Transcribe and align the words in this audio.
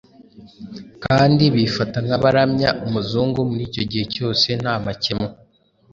kandi 1.05 1.43
bifata 1.55 1.97
nk'abaramya 2.05 2.69
umuzungu 2.85 3.39
muri 3.49 3.63
icyo 3.69 3.83
gihe 3.89 4.05
cyose 4.15 4.47
nta 4.61 4.73
makemwa. 4.85 5.29